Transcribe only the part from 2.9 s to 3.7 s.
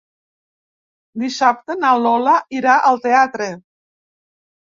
al teatre.